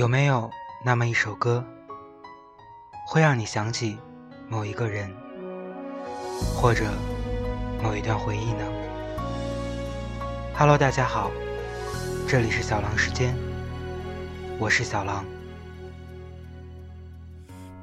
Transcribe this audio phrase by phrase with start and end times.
[0.00, 0.50] 有没有
[0.82, 1.62] 那么一首歌，
[3.06, 3.98] 会让你想起
[4.48, 5.14] 某一个人，
[6.56, 6.84] 或者
[7.82, 8.64] 某一段回忆呢
[10.56, 11.30] ？Hello，大家好，
[12.26, 13.36] 这里是小狼时间，
[14.58, 15.22] 我是小狼。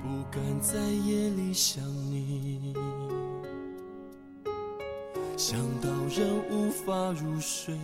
[0.02, 2.74] 不敢在夜里想你，
[5.38, 7.78] 想到人无法入睡。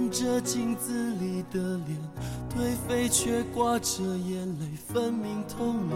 [0.00, 1.98] 看着镜子里的脸，
[2.48, 5.94] 颓废却挂着眼泪，分明痛了，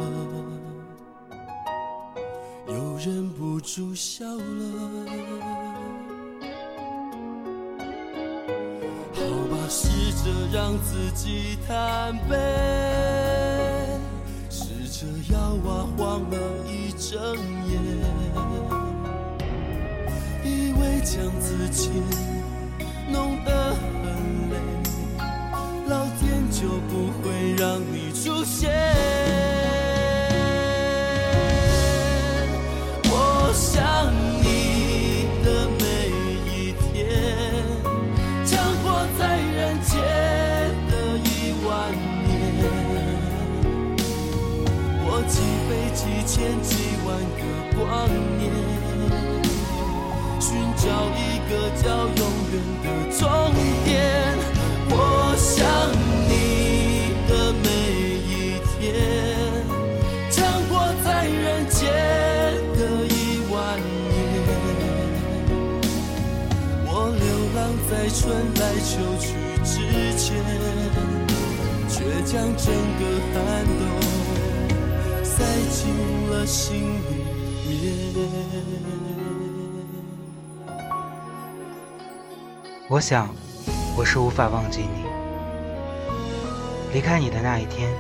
[2.68, 5.06] 又忍不住笑了。
[9.14, 9.88] 好吧，试
[10.22, 12.36] 着让自己坦白，
[14.50, 16.36] 试着摇啊晃了
[16.68, 17.34] 一整
[17.70, 17.80] 夜，
[20.44, 21.88] 以为将自己
[46.62, 46.74] 几
[47.06, 47.42] 万个
[47.76, 48.42] 光年
[50.40, 50.84] 寻找
[51.16, 52.86] 一个叫永远的
[53.18, 53.22] 终
[53.84, 53.88] 点
[54.90, 54.92] 我
[55.38, 55.64] 想
[56.28, 56.32] 你
[57.28, 57.66] 的每
[58.28, 58.32] 一
[58.78, 58.82] 天。
[60.30, 60.36] 强
[60.68, 60.72] 过
[61.04, 61.80] 在人间
[62.76, 63.54] 的一万
[64.10, 64.12] 年
[66.86, 68.22] 我流浪在春
[68.60, 69.24] 来秋去
[69.64, 69.72] 之
[70.18, 70.24] 前
[71.88, 72.66] 却将整
[72.98, 74.03] 个寒冬
[75.68, 76.94] 进了心
[77.66, 77.74] 里
[78.14, 78.28] 面。
[82.88, 83.28] 我想，
[83.96, 85.04] 我是无法忘记你。
[86.92, 87.90] 离开你的那一天，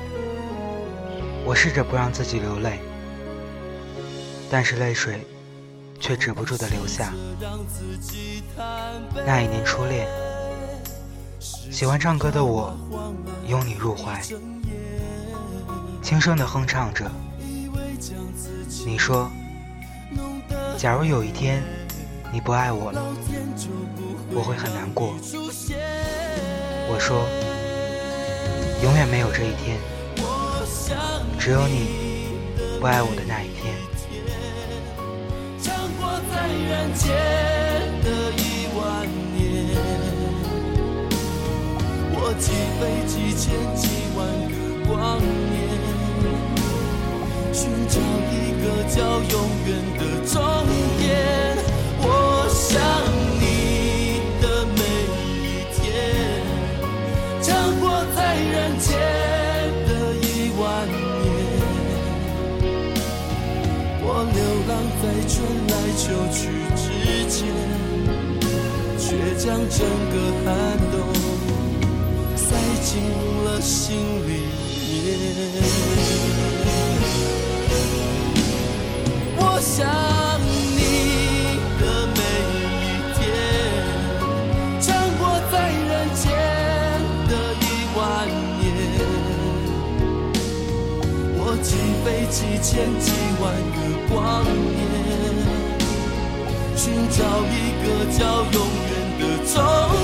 [1.44, 2.80] 我试着不让自己流泪，
[4.50, 5.26] 但是泪水。
[6.00, 7.14] 却止不住的流下。
[9.24, 10.06] 那一年初恋，
[11.40, 12.76] 喜欢唱歌的我
[13.46, 14.20] 拥你入怀，
[16.02, 17.10] 轻声的哼唱着。
[18.84, 19.30] 你说，
[20.76, 21.62] 假如有一天
[22.32, 23.02] 你不爱我了，
[24.32, 25.14] 我会很难过。
[26.88, 27.26] 我说，
[28.82, 29.78] 永远没有这一天，
[31.38, 31.86] 只有你
[32.80, 33.74] 不爱我的那一天。
[42.36, 42.50] 几
[42.80, 44.52] 倍几千几万个
[44.88, 45.62] 光年，
[47.54, 48.00] 寻找
[48.32, 49.34] 一个叫永
[49.64, 50.34] 远的终
[50.98, 51.02] 点。
[52.00, 52.04] 我
[52.50, 52.66] 想
[53.38, 53.44] 你
[54.42, 54.44] 的
[54.74, 54.82] 每
[55.38, 55.82] 一天，
[57.40, 57.46] 将
[57.78, 57.82] 活
[58.16, 58.90] 在人间
[59.86, 60.62] 的一万
[61.22, 61.24] 年，
[64.02, 64.04] 我
[64.34, 65.32] 流浪在春
[65.70, 66.38] 来秋去
[66.74, 66.82] 之
[67.30, 67.38] 间。
[68.96, 69.78] 却将整
[70.10, 70.14] 个
[70.44, 70.46] 寒
[70.90, 70.94] 冬
[72.34, 72.46] 塞
[72.82, 72.90] 进
[73.44, 73.94] 了心
[74.26, 74.30] 里
[75.04, 76.33] 面。
[79.76, 79.84] 想
[80.46, 81.82] 你的
[82.14, 82.18] 每
[82.78, 82.80] 一
[83.12, 83.18] 天，
[84.80, 84.86] 穿
[85.18, 85.20] 过
[85.50, 86.22] 在人间
[87.28, 87.62] 的一
[87.96, 87.98] 万
[88.60, 88.62] 年，
[91.34, 91.68] 我几
[92.04, 92.70] 飞几千
[93.00, 93.04] 几
[93.42, 93.42] 万
[93.74, 93.76] 个
[94.14, 94.14] 光
[94.46, 94.78] 年，
[96.76, 97.18] 寻找
[97.50, 97.52] 一
[97.82, 97.84] 个
[98.16, 98.56] 叫永
[98.86, 99.54] 远的终
[99.90, 100.03] 点。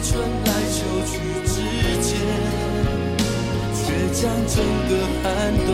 [0.00, 1.54] 春来秋去之
[2.00, 2.10] 间，
[3.74, 3.82] 却
[4.12, 4.56] 将整
[4.88, 4.90] 个
[5.22, 5.26] 寒
[5.66, 5.70] 冬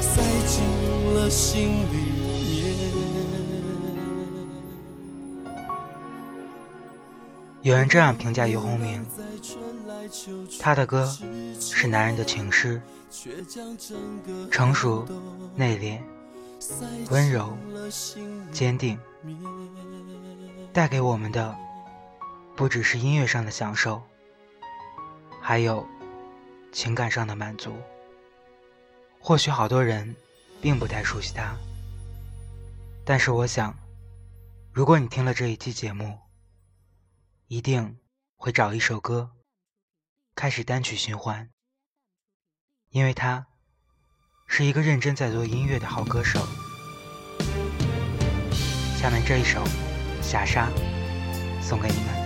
[0.00, 0.54] 塞进
[1.14, 2.64] 了心里面。
[7.62, 9.04] 有人这样评价俞鸿明：
[10.60, 11.12] 他的歌
[11.58, 12.80] 是男人的情诗，
[14.50, 15.04] 成熟、
[15.56, 15.98] 内敛、
[17.10, 17.58] 温柔、
[18.52, 18.96] 坚定，
[20.72, 21.52] 带给我们的
[22.56, 24.02] 不只是音乐上的享受，
[25.42, 25.86] 还有
[26.72, 27.76] 情感上的满足。
[29.20, 30.16] 或许好多人
[30.62, 31.54] 并不太熟悉他，
[33.04, 33.76] 但是我想，
[34.72, 36.18] 如果你听了这一期节目，
[37.48, 37.98] 一定
[38.36, 39.32] 会找一首歌
[40.34, 41.50] 开始单曲循环，
[42.88, 43.46] 因为他
[44.46, 46.40] 是一个认真在做音乐的好歌手。
[48.96, 49.62] 下面这一首
[50.22, 50.70] 《霞沙》
[51.62, 52.25] 送给你们。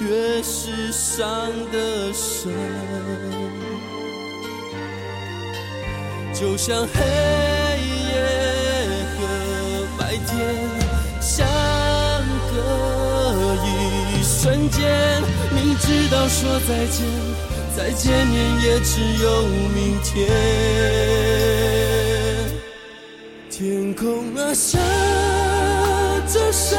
[0.00, 2.52] 越是伤得深。
[6.32, 7.00] 就像黑
[8.08, 8.12] 夜
[9.16, 9.18] 和
[9.98, 10.30] 白天
[11.20, 11.46] 相
[12.50, 12.54] 隔
[13.64, 15.22] 一瞬间，
[15.54, 17.06] 明知道说再见。
[17.76, 20.30] 再见面也只有明天。
[23.50, 24.78] 天空啊，下
[26.32, 26.78] 着沙，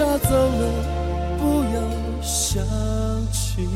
[0.00, 2.64] 了，沙走了，不要想
[3.30, 3.68] 起。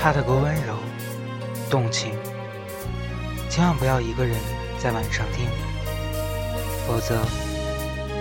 [0.00, 0.76] 他的歌温柔。
[1.68, 2.12] 动情，
[3.48, 4.36] 千万不要一个人
[4.78, 5.46] 在晚上听，
[6.86, 7.24] 否则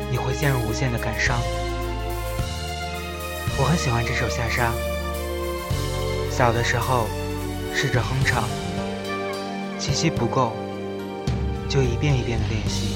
[0.09, 1.37] 你会陷入无限的感伤。
[3.57, 4.71] 我很喜欢这首《下沙》，
[6.33, 7.07] 小的时候
[7.75, 8.45] 试着哼唱，
[9.77, 10.53] 气息不够，
[11.67, 12.95] 就一遍一遍的练习，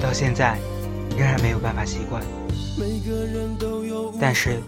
[0.00, 0.58] 到现在
[1.10, 2.22] 仍然没有办法习惯。
[4.20, 4.60] 但是。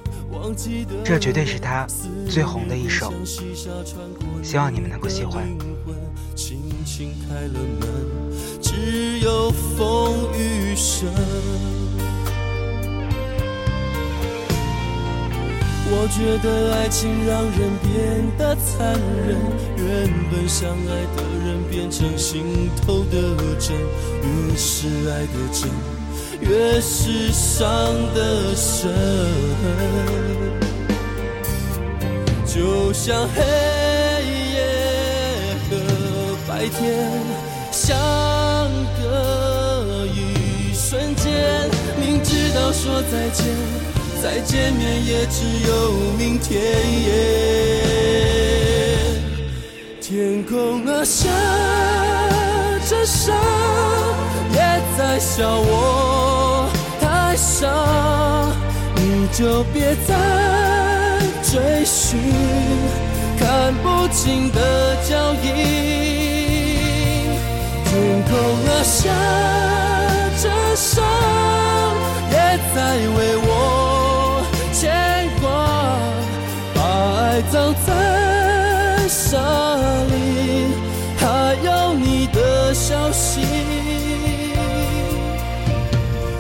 [1.05, 1.85] 这绝对是他
[2.29, 3.12] 最红的一首，
[4.44, 5.44] 希望你们能够喜欢。
[8.62, 11.12] 只有风雨声。
[15.93, 17.91] 我觉得爱情让人变
[18.38, 18.94] 得残
[19.27, 19.37] 忍，
[19.77, 21.39] 原本相爱的人
[21.70, 23.17] 变成心头的
[23.58, 23.76] 针，
[24.22, 25.70] 越是爱的真。
[26.40, 27.62] 越是伤
[28.14, 28.90] 的深，
[32.46, 33.43] 就像黑
[34.55, 34.56] 夜
[35.69, 35.76] 和
[36.49, 37.20] 白天
[37.70, 37.94] 相
[38.98, 43.44] 隔一瞬间，明知道说再见，
[44.22, 46.58] 再见面也只有明天。
[50.10, 51.29] 天空啊，下
[52.88, 53.32] 着沙，
[54.52, 54.58] 也
[54.98, 56.69] 在笑我。
[57.00, 57.69] 太傻，
[58.96, 60.17] 你就别再
[61.44, 62.19] 追寻
[63.38, 65.46] 看不清的脚印。
[67.84, 68.36] 天空
[68.67, 69.14] 啊，下
[70.43, 71.02] 着沙，
[72.32, 74.90] 也在为我牵
[75.40, 75.46] 挂，
[76.74, 77.88] 把爱葬在
[79.31, 80.75] 这里，
[81.17, 83.41] 还有你的消息。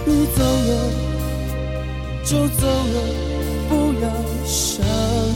[0.04, 0.72] 你走了
[2.24, 2.96] 就走了，
[3.68, 4.10] 不要
[4.44, 4.84] 想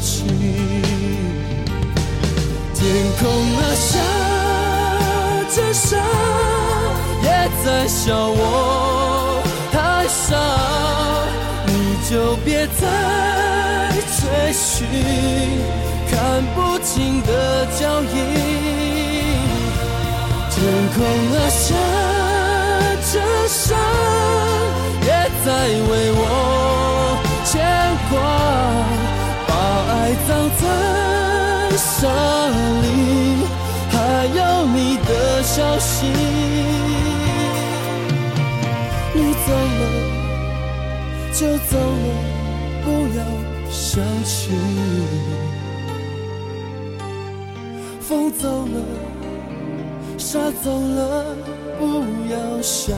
[0.00, 0.25] 起。
[2.75, 2.82] 天
[3.20, 3.23] 空
[3.54, 3.88] 啊，下
[5.54, 5.96] 着沙，
[7.23, 7.26] 也
[7.64, 10.34] 在笑我太傻。
[11.66, 11.70] 你
[12.11, 12.82] 就别再
[14.18, 14.88] 追寻
[16.24, 18.08] 看不清的脚印。
[20.50, 20.56] 天
[20.94, 20.96] 空
[21.36, 21.76] 啊，下
[23.12, 23.14] 着
[23.46, 23.76] 沙。
[25.02, 25.08] 也
[25.44, 25.48] 在
[25.90, 26.22] 为我
[27.44, 27.52] 牵
[28.08, 28.12] 挂，
[29.46, 29.52] 把
[29.92, 29.94] 爱
[30.26, 30.28] 葬
[30.60, 30.62] 在
[31.76, 31.92] 沙
[32.80, 32.84] 里，
[33.92, 33.94] 还
[34.34, 34.40] 有
[34.74, 35.10] 你的
[35.42, 35.92] 消息。
[39.12, 39.82] 你走了
[41.34, 41.38] 就
[41.68, 42.08] 走了，
[42.82, 43.20] 不要
[43.70, 44.32] 想起。
[48.06, 48.82] 风走了，
[50.18, 51.34] 沙走了，
[51.78, 52.94] 不要想。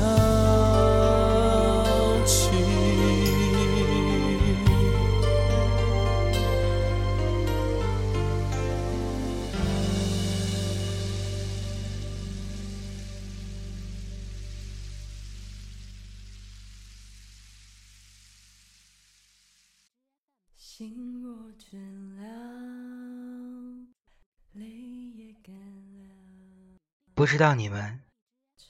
[27.27, 28.01] 不知道你们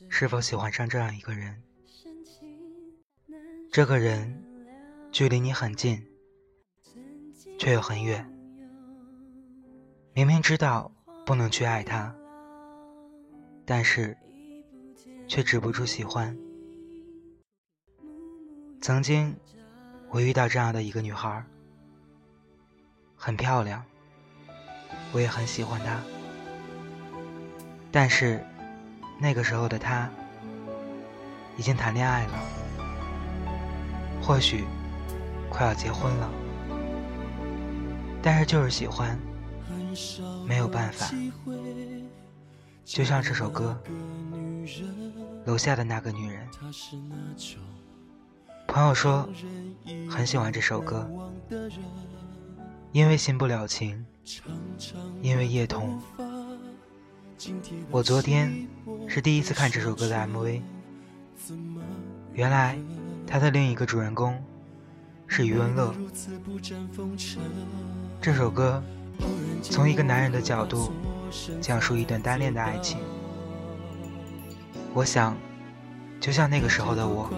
[0.09, 1.63] 是否喜欢上这样一个人？
[3.71, 4.43] 这个人
[5.13, 6.03] 距离你很近，
[7.59, 8.27] 却又很远。
[10.15, 10.91] 明明知道
[11.27, 12.15] 不能去爱他，
[13.67, 14.17] 但是
[15.29, 16.35] 却止不住喜欢。
[18.81, 19.37] 曾经
[20.09, 21.45] 我遇到这样的一个女孩，
[23.17, 23.85] 很漂亮，
[25.13, 26.01] 我也很喜欢她。
[27.99, 28.45] 但是，
[29.19, 30.07] 那个时候的他
[31.57, 32.33] 已经谈恋爱了，
[34.21, 34.67] 或许
[35.49, 36.31] 快要结婚了，
[38.23, 39.19] 但是就是喜欢，
[40.47, 41.11] 没有办法。
[42.85, 43.75] 就像这首歌
[45.47, 46.47] 《楼下的那个女人》，
[48.69, 49.27] 朋友说
[50.11, 51.11] 很喜欢这首歌，
[52.93, 54.05] 因为新不了情，
[55.23, 55.99] 因为夜童。
[57.91, 58.67] 我昨天
[59.07, 60.63] 是第一次看这首歌的 MV，
[62.33, 62.79] 原来
[63.27, 64.43] 它的另一个主人公
[65.27, 65.95] 是余文乐。
[68.23, 68.83] 这首歌
[69.63, 70.91] 从一个男人的角度
[71.61, 72.99] 讲述一段单恋的爱情，
[74.95, 75.37] 我想，
[76.19, 77.31] 就像那个时候的我，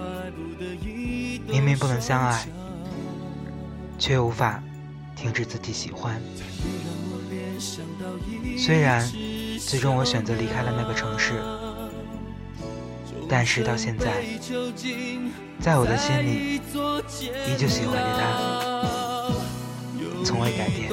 [1.47, 2.47] 明明不能相爱，
[3.99, 4.63] 却无法
[5.17, 6.21] 停止自己喜欢，
[8.57, 9.05] 虽然。
[9.69, 11.35] 最终我选择离开了那个城市，
[13.29, 14.25] 但是到现在，
[15.61, 16.59] 在我的心里
[17.47, 19.31] 依旧喜欢着他，
[20.25, 20.89] 从未改变。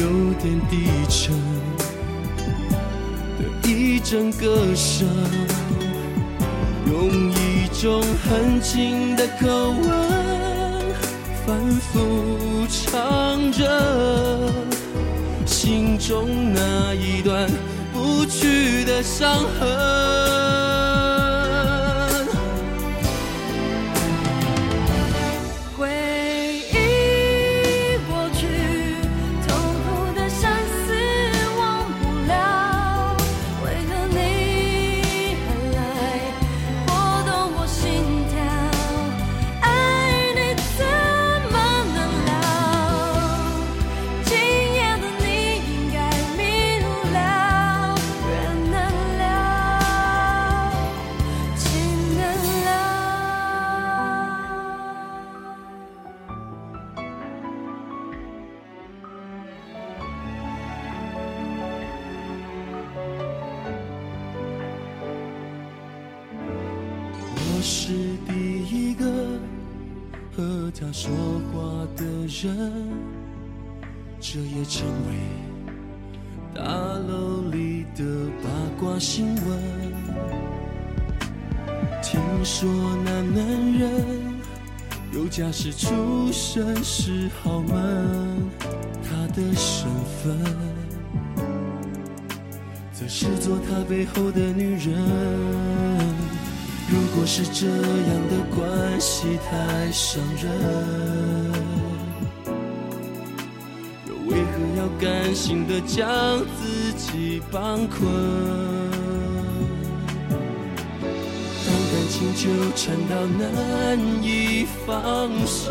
[0.00, 1.32] 有点低沉
[3.38, 5.06] 的一阵歌声，
[6.86, 10.27] 用一种很轻的口吻。
[11.48, 14.52] 反复唱着
[15.46, 17.48] 心中那一段
[17.90, 20.87] 不去的伤痕。
[85.38, 88.50] 家室出身是豪门，
[89.04, 89.88] 他的身
[90.20, 90.36] 份
[92.92, 94.96] 则是做他背后的女人。
[96.90, 100.52] 如果是这样的关系太伤人，
[104.08, 108.87] 又为何要甘心的将自己绑困？
[112.18, 115.70] 情纠缠到难以放手，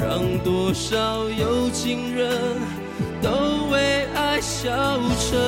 [0.00, 2.56] 让多少有情人
[3.20, 3.28] 都
[3.70, 4.70] 为爱消
[5.20, 5.38] 沉。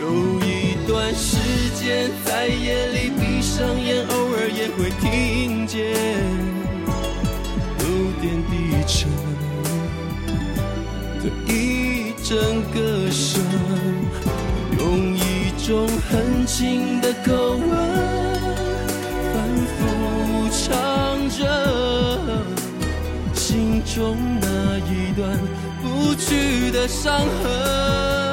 [0.00, 1.36] 有一段时
[1.78, 2.10] 间。
[2.24, 5.92] 在夜里闭上眼，偶尔也会听见
[7.80, 7.84] 有
[8.20, 8.52] 点低
[8.86, 9.10] 沉
[11.20, 12.76] 的一阵歌
[13.10, 13.42] 声，
[14.78, 17.68] 用一种很轻的口吻
[19.32, 19.34] 反
[19.66, 21.42] 复唱着
[23.34, 25.38] 心中那一段
[25.82, 28.23] 不去的伤痕。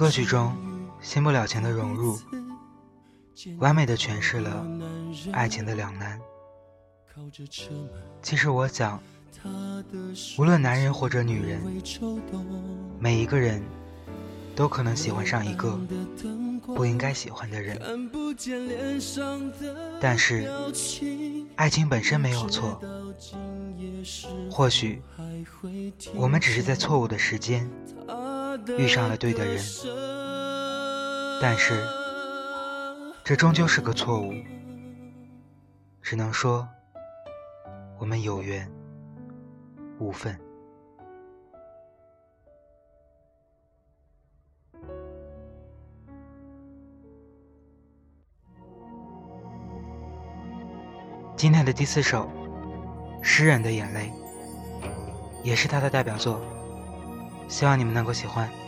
[0.00, 0.56] 歌曲中
[1.02, 2.18] 新不了情的融入，
[3.58, 4.66] 完美的诠释了
[5.30, 6.18] 爱情的两难。
[8.22, 8.98] 其实我想，
[10.38, 11.60] 无论男人或者女人，
[12.98, 13.62] 每一个人
[14.56, 15.78] 都可能喜欢上一个
[16.62, 17.78] 不应该喜欢的人。
[20.00, 20.50] 但是，
[21.56, 22.80] 爱情本身没有错。
[24.50, 25.02] 或许，
[26.14, 27.70] 我们只是在错误的时间
[28.78, 29.58] 遇上了对的人，
[31.40, 31.82] 但是，
[33.24, 34.32] 这终究是个错误。
[36.02, 36.68] 只能说。
[38.00, 38.66] 我们有缘
[39.98, 40.34] 无分。
[51.36, 52.26] 今天的第四首
[53.22, 54.10] 《诗人的眼泪》
[55.44, 56.40] 也是他的代表作，
[57.50, 58.59] 希望你们能够喜欢。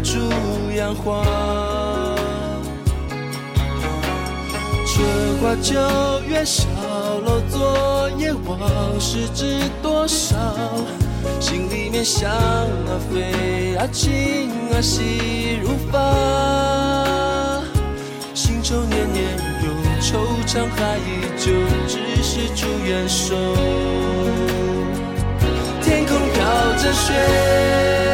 [0.00, 0.18] 啊逐
[0.72, 1.22] 样化。
[4.86, 5.06] 春
[5.38, 5.74] 花秋
[6.26, 6.66] 月，小
[7.24, 8.58] 楼昨夜往
[8.98, 10.36] 事知多少？
[11.38, 17.62] 心里面想啊飞啊情啊细如发，
[18.34, 19.22] 心愁念念
[19.62, 21.52] 有惆怅，还依旧
[21.86, 23.36] 只是祝愿手。
[26.82, 28.09] 着雪，诗人的泪，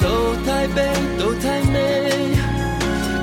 [0.00, 1.76] 都太悲，都太美。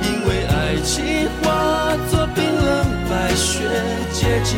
[0.04, 2.68] 因为爱情化作冰冷
[3.10, 3.64] 白雪，
[4.12, 4.58] 结晶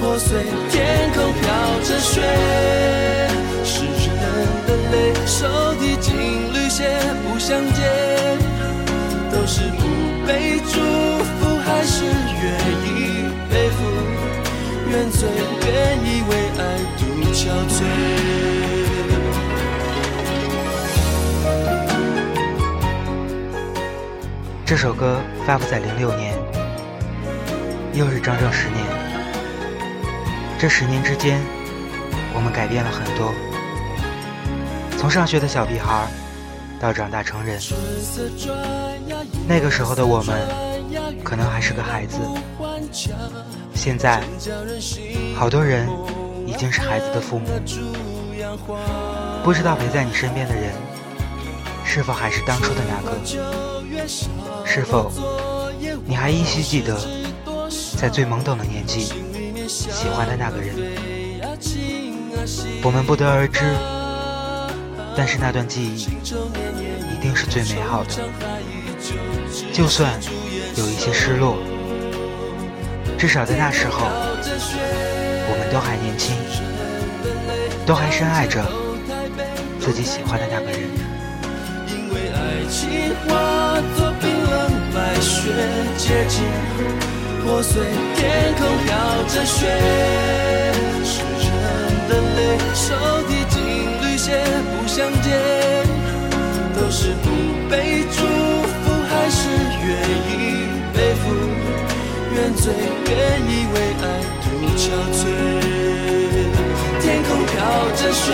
[0.00, 0.44] 破碎。
[0.70, 1.42] 天空飘
[1.84, 2.20] 着雪，
[3.64, 4.16] 诗人
[4.66, 4.94] 的泪，
[5.26, 5.38] 手
[5.80, 6.08] 提金
[6.52, 6.88] 缕鞋，
[7.22, 7.78] 不相见，
[9.30, 9.80] 都是不
[10.26, 10.80] 被祝
[11.38, 12.46] 福，还是愿
[12.84, 12.88] 意
[13.50, 13.78] 背负？
[14.90, 15.28] 愿醉，
[15.66, 15.68] 愿
[16.04, 16.60] 意为爱
[16.98, 17.00] 独
[17.32, 18.09] 憔悴。
[24.70, 26.32] 这首歌发布在零六年，
[27.92, 28.78] 又是整整十年。
[30.60, 31.40] 这十年之间，
[32.32, 33.34] 我们改变了很多，
[34.96, 36.06] 从上学的小屁孩
[36.78, 37.60] 到长大成人。
[39.48, 40.38] 那个时候的我们，
[41.24, 42.20] 可能还是个孩子。
[43.74, 44.22] 现在，
[45.34, 45.88] 好多人
[46.46, 47.48] 已经是孩子的父母，
[49.42, 50.72] 不知道陪在你身边的人，
[51.92, 53.18] 是否还是当初的那个？
[54.64, 55.10] 是否
[56.06, 56.96] 你还依稀记得，
[57.98, 59.12] 在最懵懂的年纪
[59.66, 60.76] 喜欢的那个人？
[62.84, 63.74] 我们不得而知，
[65.16, 66.04] 但是那段记忆
[67.12, 68.10] 一定是最美好的，
[69.72, 70.12] 就算
[70.76, 71.58] 有一些失落。
[73.18, 76.36] 至少在那时候，我们都还年轻，
[77.84, 78.64] 都还深爱着
[79.80, 80.89] 自己喜欢的那个人。
[82.82, 83.30] 因为爱情化
[83.96, 84.52] 作冰冷
[84.94, 85.52] 白雪，
[85.98, 86.42] 结晶
[87.44, 87.82] 破碎，
[88.16, 88.88] 天空飘
[89.28, 89.66] 着雪，
[91.04, 91.48] 诗人
[92.08, 92.38] 的泪，
[92.74, 92.94] 手
[93.28, 93.58] 提金
[94.00, 94.40] 缕鞋，
[94.70, 95.28] 不相见，
[96.74, 97.26] 都是不
[97.68, 99.38] 被祝福，还是
[99.84, 99.88] 愿
[100.30, 100.32] 意
[100.94, 101.22] 背负？
[102.34, 102.72] 愿醉，
[103.08, 103.12] 愿
[103.42, 104.04] 意为爱
[104.42, 105.20] 独憔悴。
[107.02, 107.50] 天空飘
[107.96, 108.26] 着雪，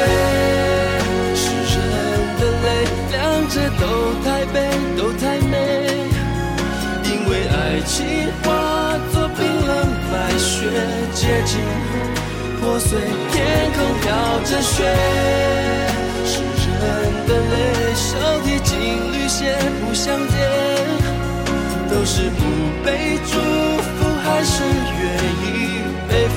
[10.66, 10.72] 雪，
[11.14, 11.60] 结晶
[12.60, 12.98] 破碎。
[13.30, 14.04] 天空飘
[14.44, 14.84] 着雪，
[16.24, 16.82] 诗人
[17.26, 18.08] 的泪，手
[18.44, 18.74] 提金
[19.12, 20.34] 缕鞋，不相见。
[21.88, 22.42] 都是不
[22.84, 25.04] 被祝福，还是愿
[25.42, 25.46] 意
[26.08, 26.36] 背负？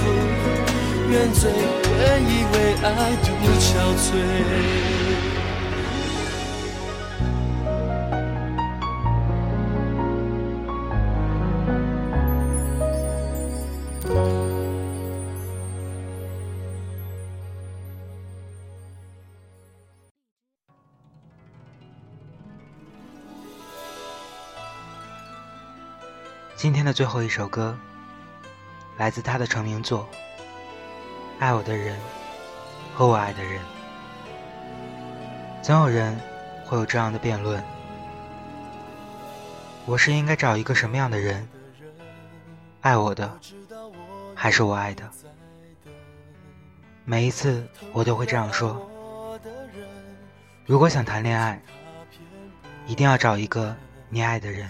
[1.09, 2.87] 愿醉，愿意为爱
[3.23, 3.27] 独
[3.59, 4.07] 憔悴。
[26.59, 27.73] 今天的最后一首歌，
[28.97, 30.01] 来自他的成名作
[31.39, 31.97] 《爱我的人
[32.93, 33.61] 和我爱的人》。
[35.63, 36.19] 总有人
[36.65, 37.63] 会有这样的辩论：
[39.85, 41.47] 我是应该找一个什么样的人？
[42.81, 43.39] 爱我的，
[44.35, 45.09] 还是我爱的？
[47.05, 49.39] 每一次我都会这样说：
[50.65, 51.61] 如果想谈恋爱，
[52.85, 53.73] 一定要找一个
[54.09, 54.69] 你爱的人，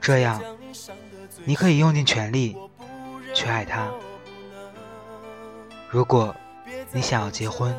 [0.00, 0.40] 这样
[1.44, 2.56] 你可以用尽全力
[3.34, 3.88] 去爱他。
[5.90, 6.34] 如果
[6.92, 7.74] 你想要结婚，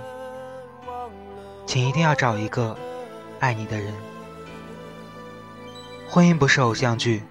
[1.65, 2.78] 请一定要找一个
[3.39, 3.94] 爱你的人。
[6.10, 7.24] 婚姻不是偶像剧，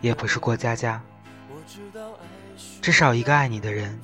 [0.00, 1.00] 也不是过家家，
[2.82, 3.98] 至少一个爱你的人。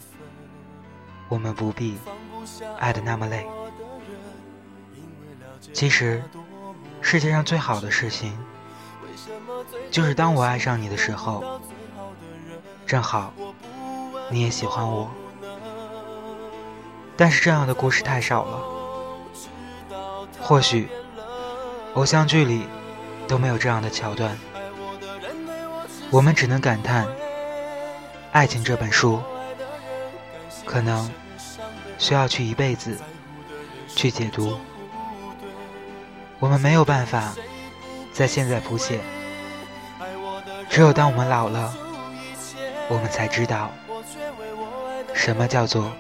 [1.29, 1.99] 我们不必
[2.79, 3.47] 爱的那么累。
[5.75, 6.23] 其实，
[7.03, 8.39] 世界上最好的事情，
[9.91, 11.61] 就是当我爱上你的时候，
[12.87, 13.33] 正好
[14.31, 15.11] 你也喜欢我。
[17.17, 18.61] 但是这样的故事太少了，
[20.41, 20.89] 或许
[21.95, 22.67] 偶像剧里
[23.27, 24.37] 都没有这样的桥段。
[26.11, 27.07] 我们只能感叹，
[28.33, 29.23] 爱情这本书。
[30.65, 31.09] 可能
[31.97, 32.99] 需要去一辈子
[33.87, 34.59] 去解读，
[36.41, 37.33] 我们没有办法
[38.13, 39.01] 在现在谱写，
[40.77, 41.75] 只有当我们老了，
[42.91, 43.71] 我们才知道
[45.15, 45.91] 什么叫做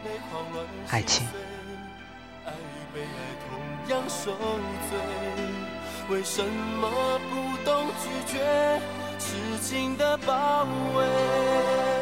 [0.90, 1.26] 爱情。
[6.10, 6.90] 为什么
[7.30, 8.78] 不懂拒绝
[9.18, 11.95] 痴情的包围？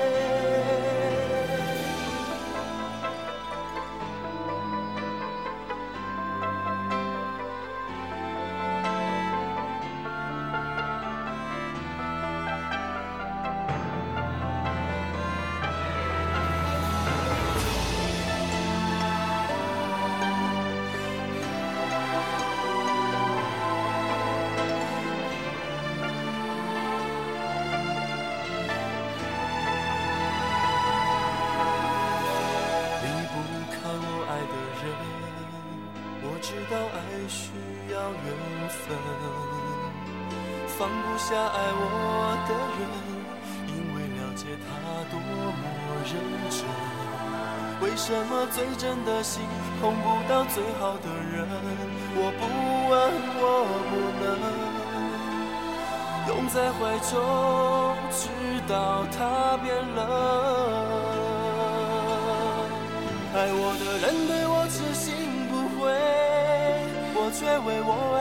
[40.85, 42.85] 放不下爱我的人，
[43.69, 44.69] 因为了解他
[45.09, 45.25] 多么
[46.05, 46.13] 认
[46.51, 46.61] 真。
[47.81, 49.41] 为什么最真的心
[49.81, 51.49] 碰不到最好的人？
[52.17, 52.45] 我不
[52.91, 52.93] 问，
[53.41, 54.29] 我不能
[56.29, 57.17] 拥在怀中，
[58.13, 58.29] 直
[58.69, 59.99] 到他变冷。
[63.33, 65.89] 爱我的人对我痴心不悔，
[67.15, 68.14] 我却为我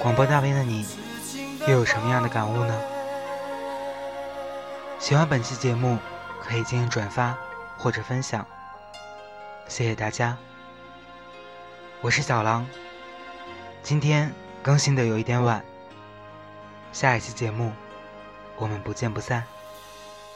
[0.00, 0.86] 广播那边的你，
[1.68, 2.74] 又有什么样的感悟呢？
[4.98, 5.98] 喜欢本期节目，
[6.42, 7.36] 可以进行转发
[7.76, 8.46] 或者分享，
[9.68, 10.38] 谢谢大家。
[12.00, 12.66] 我是小狼，
[13.82, 14.32] 今天
[14.62, 15.62] 更新的有一点晚，
[16.92, 17.70] 下一期节目
[18.56, 19.44] 我们不见不散，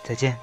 [0.02, 0.38] 再见。